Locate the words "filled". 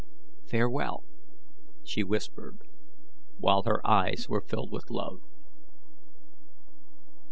4.41-4.71